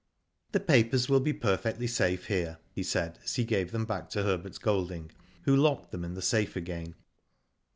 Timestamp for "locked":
5.55-5.91